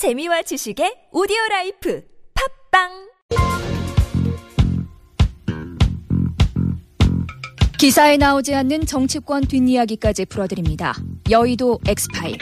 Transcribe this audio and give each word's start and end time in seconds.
재미와 0.00 0.40
지식의 0.40 1.08
오디오 1.12 1.36
라이프 1.50 2.02
팟빵 2.70 2.88
기사에 7.78 8.16
나오지 8.16 8.54
않는 8.54 8.86
정치권 8.86 9.42
뒷이야기까지 9.42 10.24
풀어드립니다. 10.24 10.94
여의도 11.28 11.80
엑스파일. 11.86 12.38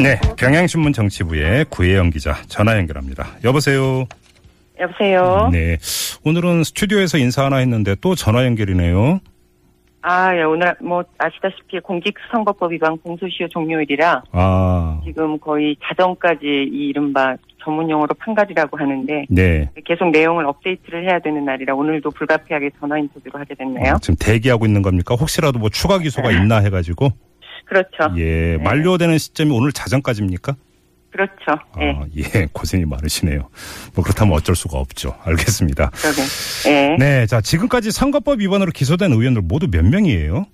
네, 0.00 0.20
경향신문 0.36 0.92
정치부의 0.92 1.64
구혜영 1.70 2.10
기자 2.10 2.40
전화 2.46 2.76
연결합니다. 2.76 3.26
여보세요. 3.42 4.06
여보세요. 4.78 5.48
네, 5.50 5.78
오늘은 6.22 6.62
스튜디오에서 6.62 7.18
인사 7.18 7.46
하나 7.46 7.56
했는데 7.56 7.96
또 8.00 8.14
전화 8.14 8.44
연결이네요. 8.44 9.18
아, 10.06 10.36
예, 10.36 10.42
오늘 10.42 10.74
뭐 10.82 11.02
아시다시피 11.16 11.80
공직선거법 11.80 12.72
위반 12.72 12.98
공소시효 12.98 13.48
종료일이라 13.48 14.22
아, 14.32 15.00
지금 15.02 15.38
거의 15.38 15.76
자정까지 15.82 16.44
이 16.44 16.88
이른바 16.88 17.36
전문 17.64 17.88
용어로 17.88 18.12
판가리라고 18.18 18.76
하는데 18.76 19.24
네. 19.30 19.70
계속 19.86 20.10
내용을 20.10 20.44
업데이트를 20.44 21.08
해야 21.08 21.18
되는 21.20 21.46
날이라 21.46 21.74
오늘도 21.74 22.10
불가피하게 22.10 22.72
전화 22.78 22.98
인터뷰를 22.98 23.40
하게 23.40 23.54
됐네요. 23.54 23.96
지금 24.02 24.16
대기하고 24.20 24.66
있는 24.66 24.82
겁니까? 24.82 25.14
혹시라도 25.14 25.58
뭐 25.58 25.70
추가 25.70 25.98
기소가 25.98 26.30
있나 26.32 26.58
해가지고. 26.58 27.08
그렇죠. 27.64 28.14
예, 28.18 28.58
만료되는 28.58 29.16
시점이 29.16 29.56
오늘 29.56 29.72
자정까지입니까? 29.72 30.54
그렇죠. 31.14 31.62
예. 31.80 31.90
아, 31.92 32.04
예, 32.16 32.48
고생이 32.52 32.84
많으시네요. 32.86 33.48
뭐 33.94 34.02
그렇다면 34.02 34.34
어쩔 34.34 34.56
수가 34.56 34.78
없죠. 34.78 35.14
알겠습니다. 35.24 35.90
그러게. 35.90 36.22
예. 36.68 36.96
네, 36.98 37.26
자 37.26 37.40
지금까지 37.40 37.92
선거법 37.92 38.40
위반으로 38.40 38.72
기소된 38.72 39.12
의원들 39.12 39.42
모두 39.42 39.68
몇 39.70 39.84
명이에요? 39.84 40.46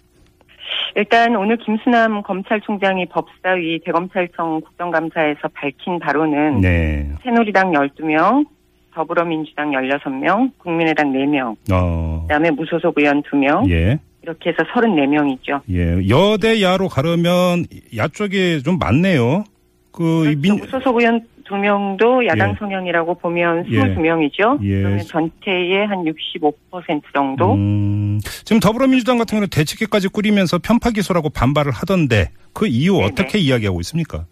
일단 0.96 1.34
오늘 1.36 1.56
김수남 1.56 2.22
검찰총장이 2.22 3.06
법사위 3.06 3.80
대검찰청 3.86 4.60
국정감사에서 4.60 5.48
밝힌 5.54 5.98
바로는 5.98 6.60
네, 6.60 7.10
새누리당 7.24 7.72
12명, 7.72 8.44
더불어민주당 8.92 9.70
16명, 9.70 10.50
국민의당 10.58 11.10
4명, 11.10 11.56
어, 11.72 12.26
그다음에 12.28 12.50
무소속 12.50 12.98
의원 12.98 13.22
2명, 13.22 13.70
예. 13.70 13.98
이렇게 14.22 14.50
해서 14.50 14.58
34명이죠. 14.74 15.62
예, 15.70 16.06
여대 16.10 16.60
야로 16.60 16.88
가려면 16.88 17.64
야 17.96 18.08
쪽에 18.08 18.58
좀 18.58 18.78
많네요. 18.78 19.44
그, 19.92 20.30
이 20.30 20.36
민, 20.36 20.56
무소속 20.56 20.98
의원 20.98 21.26
2명도 21.50 22.24
야당 22.26 22.50
예. 22.50 22.54
성향이라고 22.58 23.14
보면 23.16 23.66
예. 23.70 23.80
22명이죠. 23.80 24.62
예. 24.62 24.82
그러면 24.82 25.00
전체의 25.00 25.86
한 25.86 26.04
65% 26.04 27.02
정도. 27.12 27.54
음, 27.54 28.20
지금 28.44 28.60
더불어민주당 28.60 29.18
같은 29.18 29.32
경우는 29.36 29.48
대책회까지 29.50 30.08
꾸리면서 30.08 30.58
편파 30.58 30.90
기소라고 30.90 31.30
반발을 31.30 31.72
하던데 31.72 32.30
그 32.52 32.66
이유 32.66 32.94
네네. 32.94 33.06
어떻게 33.06 33.38
이야기하고 33.38 33.80
있습니까? 33.80 34.26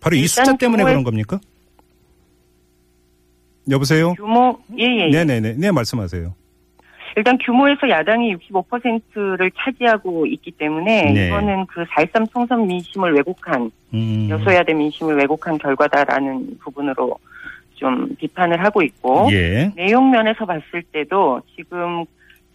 바로 0.00 0.16
이 0.16 0.26
숫자 0.26 0.56
때문에 0.56 0.84
그런 0.84 1.02
겁니까? 1.02 1.40
여보세요? 3.70 4.14
규모, 4.14 4.58
예, 4.78 4.84
예. 4.84 5.10
네네네. 5.10 5.54
네, 5.58 5.70
말씀하세요. 5.70 6.34
일단 7.18 7.36
규모에서 7.38 7.88
야당이 7.88 8.36
65%를 8.36 9.50
차지하고 9.58 10.24
있기 10.26 10.52
때문에 10.52 11.12
네. 11.12 11.26
이거는 11.26 11.66
그4.3 11.66 12.32
총선 12.32 12.66
민심을 12.68 13.12
왜곡한 13.14 13.72
음. 13.92 14.28
여소야대 14.30 14.72
민심을 14.72 15.16
왜곡한 15.16 15.58
결과다라는 15.58 16.58
부분으로 16.60 17.18
좀 17.74 18.14
비판을 18.16 18.64
하고 18.64 18.82
있고 18.82 19.28
예. 19.32 19.68
내용 19.74 20.12
면에서 20.12 20.46
봤을 20.46 20.82
때도 20.92 21.40
지금 21.56 22.04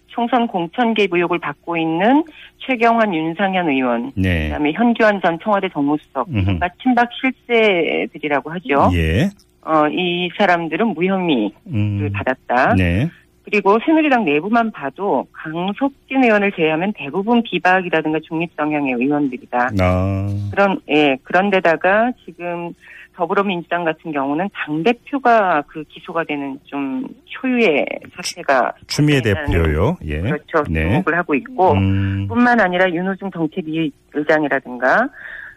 총선 0.08 0.48
공천 0.48 0.94
개입 0.94 1.14
의혹을 1.14 1.40
받고 1.40 1.76
있는 1.76 2.24
최경환 2.60 3.14
윤상현 3.14 3.68
의원 3.68 4.14
네. 4.16 4.46
그다음에 4.46 4.72
현규환 4.72 5.20
전 5.22 5.38
청와대 5.44 5.68
정무수석. 5.70 6.30
이른바 6.32 6.70
친박 6.82 7.10
실세들이라고 7.20 8.50
하죠. 8.52 8.92
예. 8.94 9.30
어, 9.66 9.88
이 9.90 10.30
사람들은 10.38 10.88
무혐의를 10.88 11.52
음. 11.68 12.10
받았다. 12.14 12.76
네. 12.76 13.10
그리고 13.46 13.78
새누리당 13.86 14.26
내부만 14.26 14.72
봐도 14.72 15.28
강석진 15.34 16.24
의원을 16.24 16.52
제외하면 16.54 16.94
대부분 16.96 17.44
비박이라든가 17.44 18.20
중립 18.28 18.52
성향의 18.56 18.94
의원들이다. 18.94 19.70
아. 19.80 20.28
그런 20.52 20.80
예 20.90 21.18
그런데다가 21.24 22.12
지금 22.26 22.74
더불어민주당 23.16 23.84
같은 23.84 24.12
경우는 24.12 24.50
당 24.54 24.84
대표가 24.84 25.64
그 25.68 25.84
기소가 25.84 26.24
되는 26.24 26.60
좀 26.64 27.06
초유의 27.26 27.86
사태가 28.16 28.74
추미애 28.88 29.22
대표요. 29.22 29.98
예. 30.06 30.22
그렇죠 30.22 30.64
네. 30.70 30.90
주목을 30.90 31.18
하고 31.18 31.36
있고 31.36 31.74
음. 31.74 32.28
뿐만 32.28 32.60
아니라 32.60 32.90
윤호중 32.90 33.32
정책위 33.32 33.92
의장이라든가 34.14 35.10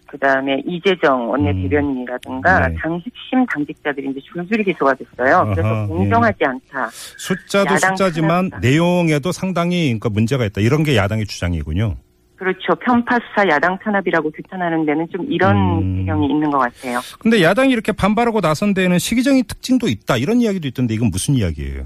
그다음에 0.07 0.63
이재정 0.67 1.31
원내대변인이라든가 1.31 2.69
네. 2.69 2.77
당 2.81 2.95
핵심 2.95 3.45
당직자들이 3.47 4.11
이제 4.11 4.21
줄줄이 4.33 4.65
기소가 4.65 4.95
됐어요. 4.95 5.45
그래서 5.53 5.69
아하, 5.69 5.87
공정하지 5.87 6.45
않다. 6.45 6.89
숫자도 6.93 7.77
숫자지만 7.77 8.51
탄압다. 8.51 8.59
내용에도 8.61 9.33
상당히 9.33 9.87
그러니까 9.87 10.09
문제가 10.11 10.45
있다. 10.45 10.61
이런 10.61 10.83
게 10.83 10.97
야당의 10.97 11.27
주장이군요. 11.27 11.97
그렇죠. 12.37 12.75
편파 12.75 13.19
수사 13.19 13.49
야당 13.49 13.79
탄압이라고 13.79 14.31
규탄하는 14.31 14.85
데는 14.85 15.09
좀 15.11 15.27
이런 15.31 15.57
음. 15.57 15.97
배경이 15.97 16.27
있는 16.27 16.51
것 16.51 16.59
같아요. 16.59 17.01
근데 17.19 17.43
야당이 17.43 17.73
이렇게 17.73 17.93
반발하고 17.93 18.41
나선 18.43 18.75
데에는 18.75 18.99
시기적인 18.99 19.45
특징도 19.49 19.89
있다. 19.89 20.19
이런 20.19 20.41
이야기도 20.41 20.69
있던데 20.69 20.95
이건 20.95 21.11
무슨 21.11 21.35
이야기예요? 21.35 21.85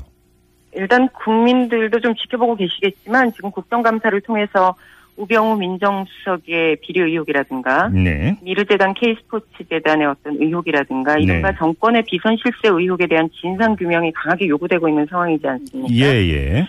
일단 0.72 1.08
국민들도 1.24 2.00
좀 2.00 2.14
지켜보고 2.14 2.56
계시겠지만 2.56 3.32
지금 3.32 3.50
국정감사를 3.50 4.20
통해서 4.22 4.74
우병우 5.16 5.56
민정수석의 5.58 6.76
비리 6.82 7.00
의혹이라든가 7.00 7.88
네. 7.88 8.36
미르재단 8.42 8.94
K스포츠재단의 8.94 10.06
어떤 10.06 10.40
의혹이라든가 10.40 11.16
이른바 11.18 11.50
네. 11.50 11.56
정권의 11.58 12.04
비선 12.06 12.36
실세 12.36 12.68
의혹에 12.68 13.06
대한 13.06 13.28
진상 13.32 13.76
규명이 13.76 14.12
강하게 14.12 14.48
요구되고 14.48 14.88
있는 14.88 15.06
상황이지 15.06 15.46
않습니까? 15.46 15.94
예, 15.94 16.06
예. 16.30 16.68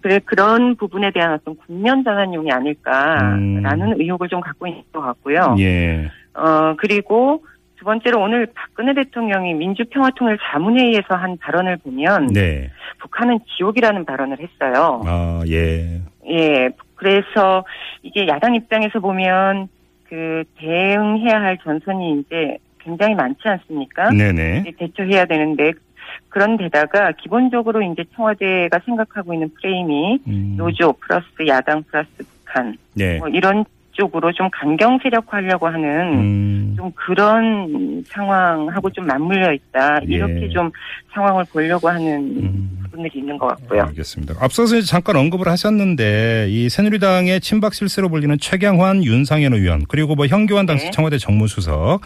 그래 0.00 0.18
그런 0.24 0.76
부분에 0.76 1.10
대한 1.10 1.34
어떤 1.34 1.56
국면 1.56 2.04
전환용이 2.04 2.50
아닐까라는 2.50 3.92
음. 3.92 4.00
의혹을 4.00 4.28
좀 4.28 4.40
갖고 4.40 4.66
있는 4.66 4.82
것 4.92 5.00
같고요. 5.00 5.56
예. 5.58 6.10
어 6.34 6.74
그리고 6.78 7.44
두 7.80 7.84
번째로 7.84 8.20
오늘 8.20 8.46
박근혜 8.54 8.92
대통령이 8.92 9.54
민주평화통일 9.54 10.38
자문회의에서 10.52 11.14
한 11.14 11.38
발언을 11.38 11.78
보면 11.78 12.26
네. 12.26 12.70
북한은 12.98 13.40
지옥이라는 13.56 14.04
발언을 14.04 14.38
했어요. 14.38 15.00
아, 15.06 15.42
예. 15.48 16.00
예, 16.30 16.70
그래서 16.94 17.64
이게 18.02 18.26
야당 18.26 18.54
입장에서 18.54 19.00
보면 19.00 19.68
그 20.08 20.44
대응해야 20.56 21.40
할 21.40 21.58
전선이 21.58 22.20
이제 22.20 22.58
굉장히 22.78 23.14
많지 23.14 23.40
않습니까? 23.46 24.10
네네. 24.10 24.72
대처해야 24.78 25.26
되는데 25.26 25.72
그런데다가 26.28 27.12
기본적으로 27.12 27.82
이제 27.82 28.04
청와대가 28.14 28.80
생각하고 28.84 29.34
있는 29.34 29.50
프레임이 29.54 30.18
음. 30.26 30.54
노조 30.56 30.92
플러스 30.94 31.26
야당 31.46 31.82
플러스 31.84 32.08
북한 32.18 32.76
네. 32.94 33.18
뭐 33.18 33.28
이런 33.28 33.64
쪽으로 34.00 34.32
좀 34.32 34.48
강경 34.50 34.98
세력화하려고 35.02 35.68
하는 35.68 36.14
음. 36.14 36.74
좀 36.76 36.90
그런 36.94 38.02
상황하고 38.08 38.90
좀 38.90 39.06
맞물려 39.06 39.52
있다 39.52 40.00
예. 40.08 40.14
이렇게 40.14 40.48
좀 40.48 40.70
상황을 41.12 41.44
보려고 41.52 41.88
하는 41.88 42.16
음. 42.16 42.78
부분들이 42.84 43.18
있는 43.18 43.36
것 43.36 43.48
같고요. 43.48 43.82
알겠습니다. 43.82 44.34
앞서서 44.40 44.80
잠깐 44.80 45.16
언급을 45.16 45.48
하셨는데 45.48 46.46
이 46.48 46.68
새누리당의 46.70 47.40
친박 47.40 47.74
실세로 47.74 48.08
불리는 48.08 48.38
최경환, 48.40 49.04
윤상현 49.04 49.52
의원 49.52 49.84
그리고 49.86 50.14
뭐 50.14 50.26
현교환 50.26 50.64
당시 50.64 50.86
네. 50.86 50.90
청와대 50.92 51.18
정무수석 51.18 52.00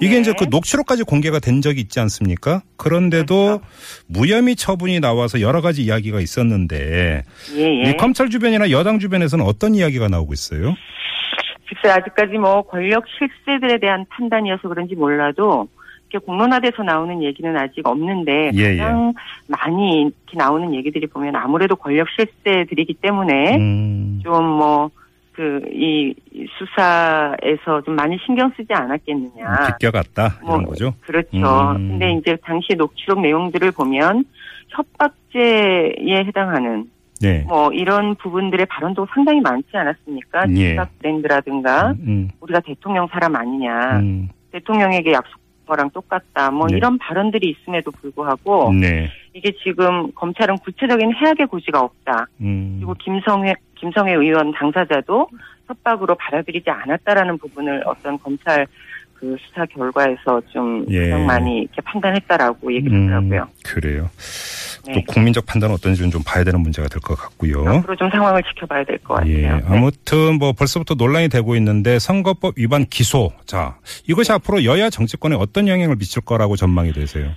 이게 0.00 0.14
네. 0.14 0.20
이제 0.20 0.34
그 0.36 0.46
녹취록까지 0.50 1.04
공개가 1.04 1.38
된 1.38 1.62
적이 1.62 1.82
있지 1.82 2.00
않습니까? 2.00 2.62
그런데도 2.76 3.60
그렇죠. 3.60 3.62
무혐의 4.08 4.56
처분이 4.56 4.98
나와서 4.98 5.40
여러 5.40 5.60
가지 5.60 5.84
이야기가 5.84 6.20
있었는데 6.20 7.22
예, 7.54 7.62
예. 7.62 7.90
이 7.90 7.96
검찰 7.96 8.30
주변이나 8.30 8.70
여당 8.70 8.98
주변에서는 8.98 9.44
어떤 9.44 9.76
이야기가 9.76 10.08
나오고 10.08 10.32
있어요? 10.32 10.74
글쎄 11.68 11.90
아직까지 11.90 12.38
뭐 12.38 12.62
권력 12.62 13.04
실세들에 13.08 13.78
대한 13.78 14.06
판단이어서 14.08 14.68
그런지 14.68 14.94
몰라도 14.94 15.68
이렇게 16.08 16.24
공론화돼서 16.24 16.82
나오는 16.82 17.22
얘기는 17.22 17.56
아직 17.56 17.86
없는데 17.86 18.52
예, 18.54 18.58
예. 18.58 18.76
가장 18.76 19.12
많이 19.48 20.02
이렇게 20.02 20.36
나오는 20.36 20.72
얘기들이 20.74 21.06
보면 21.08 21.34
아무래도 21.36 21.74
권력 21.76 22.08
실세들이기 22.10 22.94
때문에 22.94 23.56
음. 23.56 24.20
좀뭐 24.22 24.90
그 25.32 25.60
이 25.70 26.14
수사에서 26.58 27.82
좀 27.84 27.94
많이 27.94 28.18
신경 28.24 28.50
쓰지 28.56 28.72
않았겠느냐. 28.72 29.66
비껴갔다 29.78 30.38
이런 30.42 30.62
뭐, 30.62 30.70
거죠. 30.70 30.94
그렇죠. 31.02 31.36
음. 31.76 31.90
근데 31.90 32.12
이제 32.12 32.36
당시 32.42 32.74
녹취록 32.74 33.20
내용들을 33.20 33.70
보면 33.72 34.24
협박죄에 34.68 36.24
해당하는 36.26 36.90
네. 37.20 37.44
뭐 37.46 37.72
이런 37.72 38.14
부분들의 38.16 38.66
발언도 38.66 39.06
상당히 39.14 39.40
많지 39.40 39.68
않았습니까? 39.72 40.46
예. 40.56 40.76
브랜드라든가 40.98 41.94
음, 42.00 42.30
우리가 42.40 42.60
대통령 42.60 43.06
사람 43.08 43.36
아니냐. 43.36 43.98
음, 44.00 44.28
대통령에게 44.52 45.12
약속 45.12 45.40
거랑 45.66 45.90
똑같다. 45.90 46.50
뭐 46.50 46.66
네. 46.68 46.76
이런 46.76 46.96
발언들이 46.98 47.50
있음에도 47.50 47.90
불구하고 47.90 48.72
네. 48.72 49.10
이게 49.32 49.52
지금 49.62 50.12
검찰은 50.12 50.58
구체적인 50.58 51.12
해악의 51.12 51.46
고지가 51.48 51.80
없다. 51.80 52.28
음. 52.40 52.76
그리고 52.78 52.94
김성회 52.94 53.54
김성회 53.74 54.14
의원 54.14 54.52
당사자도 54.52 55.28
협박으로 55.66 56.14
받아들이지 56.14 56.70
않았다라는 56.70 57.38
부분을 57.38 57.82
어떤 57.84 58.18
검찰 58.20 58.66
그 59.14 59.36
수사 59.40 59.66
결과에서 59.66 60.40
좀 60.52 60.86
예. 60.88 61.10
가장 61.10 61.26
많이 61.26 61.62
이렇게 61.62 61.80
판단했다라고 61.82 62.72
얘기를 62.72 62.96
음, 62.96 63.06
하더라고요. 63.06 63.48
그래요. 63.64 64.08
네. 64.86 64.94
또 64.94 65.12
국민적 65.12 65.44
판단은 65.46 65.74
어떤지는 65.74 66.10
좀 66.10 66.22
봐야 66.24 66.44
되는 66.44 66.60
문제가 66.60 66.88
될 66.88 67.00
것 67.00 67.14
같고요. 67.18 67.66
앞으로 67.68 67.96
좀 67.96 68.08
상황을 68.10 68.42
지켜봐야 68.42 68.84
될 68.84 68.98
것 68.98 69.14
같아요. 69.14 69.32
예, 69.32 69.42
네. 69.48 69.60
아무튼 69.68 70.38
뭐 70.38 70.52
벌써부터 70.52 70.94
논란이 70.94 71.28
되고 71.28 71.56
있는데 71.56 71.98
선거법 71.98 72.54
위반 72.58 72.84
기소. 72.86 73.32
자, 73.46 73.76
이것이 74.08 74.32
앞으로 74.32 74.64
여야 74.64 74.90
정치권에 74.90 75.34
어떤 75.36 75.68
영향을 75.68 75.96
미칠 75.96 76.22
거라고 76.22 76.56
전망이 76.56 76.92
되세요? 76.92 77.30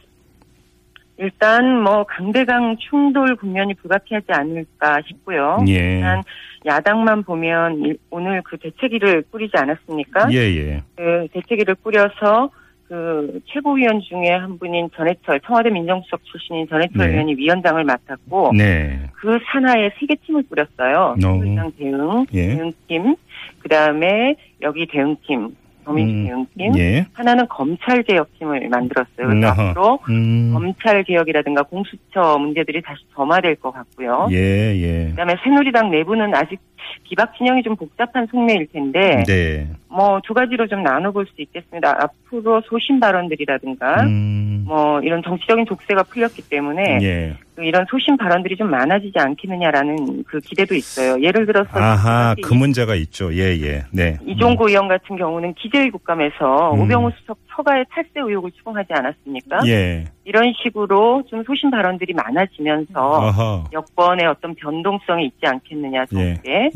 일단 1.18 1.82
뭐 1.82 2.06
강대강 2.06 2.78
충돌 2.80 3.36
국면이 3.36 3.74
불가피하지 3.74 4.28
않을까 4.30 5.00
싶고요. 5.08 5.58
예. 5.68 5.96
일단 5.96 6.24
야당만 6.66 7.24
보면 7.24 7.80
일- 7.86 7.98
오늘 8.10 8.42
그 8.44 8.58
대책위를 8.58 9.24
꾸리지 9.32 9.52
않았습니까? 9.58 10.30
예, 10.32 10.38
예. 10.38 10.84
그 10.96 11.28
대책위를 11.34 11.76
꾸려서 11.84 12.50
그 12.90 13.40
최고위원 13.46 14.02
중에 14.02 14.32
한 14.32 14.58
분인 14.58 14.90
전해철 14.96 15.40
청와대 15.42 15.70
민정수석 15.70 16.22
출신인 16.26 16.68
전해철 16.68 17.06
네. 17.08 17.14
의원이 17.14 17.36
위원장을 17.36 17.82
맡았고 17.84 18.54
네. 18.58 19.00
그 19.14 19.38
산하에 19.52 19.92
세 20.00 20.08
개 20.08 20.16
팀을 20.26 20.44
꾸렸어요. 20.50 21.14
어. 21.24 21.28
민주당 21.38 21.72
대응, 21.78 22.26
예. 22.34 22.56
대응팀, 22.56 23.16
그 23.60 23.70
다음에 23.70 24.36
여기 24.64 24.88
대응팀, 24.88 25.56
더민주 25.86 26.34
음, 26.34 26.46
대응팀, 26.56 26.80
예. 26.80 27.06
하나는 27.14 27.48
검찰 27.48 28.02
개혁팀을 28.02 28.68
만들었어요. 28.70 29.28
그래서 29.28 29.48
아하. 29.48 29.70
앞으로 29.70 30.00
음. 30.10 30.52
검찰 30.54 31.04
개혁이라든가 31.04 31.62
공수처 31.62 32.40
문제들이 32.40 32.82
다시 32.82 33.04
점화될 33.14 33.58
것 33.58 33.72
같고요. 33.72 34.30
예, 34.32 34.76
예. 34.76 35.10
그다음에 35.12 35.36
새누리당 35.44 35.92
내부는 35.92 36.34
아직 36.34 36.60
기박 37.04 37.36
진영이 37.36 37.64
좀 37.64 37.76
복잡한 37.76 38.28
속내일 38.28 38.68
텐데 38.72 39.24
네. 39.28 39.68
뭐두 39.90 40.34
가지로 40.34 40.68
좀 40.68 40.84
나눠볼 40.84 41.26
수 41.28 41.42
있겠습니다. 41.42 41.98
앞으로 42.02 42.62
소신 42.62 43.00
발언들이라든가 43.00 44.04
음. 44.04 44.66
뭐 44.68 45.02
이런 45.02 45.24
정치적인 45.24 45.66
독세가 45.66 46.04
풀렸기 46.04 46.44
때문에 46.48 47.00
예. 47.02 47.36
그 47.56 47.64
이런 47.64 47.86
소신 47.90 48.16
발언들이 48.16 48.56
좀 48.56 48.70
많아지지 48.70 49.18
않겠느냐라는 49.18 50.24
그 50.26 50.40
기대도 50.40 50.76
있어요. 50.76 51.22
예를 51.22 51.46
들어서 51.46 51.78
아하, 51.78 52.36
그그 52.42 52.54
문제가 52.54 52.96
있죠. 52.96 53.34
예, 53.34 53.60
예. 53.62 53.84
네. 53.92 54.18
이종구 54.26 54.70
의원 54.70 54.88
같은 54.88 55.18
경우는 55.18 55.56
기재위 55.56 55.90
국감에서 55.90 56.74
음. 56.76 56.82
오병우 56.82 57.12
수석 57.20 57.38
처가의 57.50 57.86
탈세 57.90 58.12
의혹을 58.16 58.52
추궁하지 58.52 58.94
않았습니까? 58.94 59.60
예. 59.66 60.06
이런 60.24 60.54
식으로 60.62 61.24
좀 61.28 61.44
소신 61.44 61.72
발언들이 61.72 62.14
많아지면서 62.14 63.22
아하. 63.22 63.64
여권의 63.74 64.28
어떤 64.28 64.54
변동성이 64.56 65.26
있지 65.26 65.46
않겠느냐 65.46 66.06
속에 66.06 66.36
예. 66.46 66.69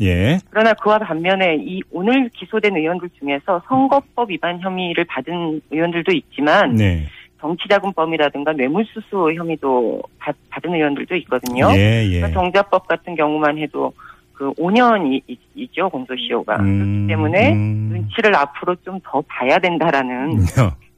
그러나 0.50 0.74
그와 0.74 0.98
반면에 0.98 1.56
이 1.60 1.80
오늘 1.90 2.28
기소된 2.30 2.76
의원들 2.76 3.10
중에서 3.18 3.62
선거법 3.68 4.30
위반 4.30 4.60
혐의를 4.60 5.04
받은 5.04 5.60
의원들도 5.70 6.12
있지만 6.12 6.74
네. 6.74 7.06
정치자금법이라든가 7.40 8.52
뇌물수수 8.52 9.32
혐의도 9.36 10.02
받, 10.18 10.34
받은 10.50 10.74
의원들도 10.74 11.14
있거든요. 11.16 11.68
예, 11.72 12.04
예. 12.04 12.20
그러니까 12.20 12.40
정자법 12.40 12.88
같은 12.88 13.14
경우만 13.14 13.58
해도 13.58 13.92
그 14.32 14.52
5년이죠 14.54 15.90
공소시효가 15.92 16.56
음, 16.56 16.78
그렇기 16.78 17.06
때문에 17.08 17.52
음. 17.52 17.88
눈치를 17.92 18.34
앞으로 18.34 18.74
좀 18.84 18.98
더 19.04 19.22
봐야 19.28 19.58
된다라는 19.58 20.38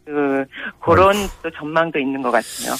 그 0.06 0.44
그런 0.80 1.14
또 1.42 1.50
전망도 1.50 1.98
있는 1.98 2.22
것 2.22 2.30
같아요. 2.30 2.74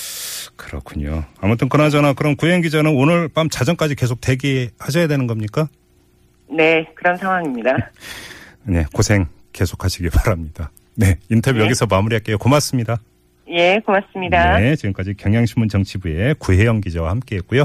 그렇군요. 0.57 1.25
아무튼 1.41 1.69
그나저나 1.69 2.15
그럼 2.15 2.37
구현 2.37 2.63
기자는 2.63 2.95
오늘 2.97 3.29
밤 3.29 3.49
자정까지 3.51 3.97
계속 3.97 4.21
대기하셔야 4.21 5.07
되는 5.09 5.27
겁니까? 5.27 5.69
네 6.51 6.87
그런 6.95 7.17
상황입니다. 7.17 7.91
네, 8.65 8.85
고생 8.93 9.27
계속하시기 9.53 10.11
바랍니다. 10.11 10.71
네, 10.95 11.19
인터뷰 11.31 11.59
네. 11.59 11.65
여기서 11.65 11.87
마무리할게요. 11.87 12.39
고맙습니다. 12.39 13.01
예 13.49 13.81
고맙습니다. 13.85 14.59
네, 14.59 14.75
지금까지 14.77 15.15
경향신문 15.15 15.69
정치부의 15.69 16.35
구혜영 16.39 16.81
기자와 16.81 17.11
함께했고요. 17.11 17.65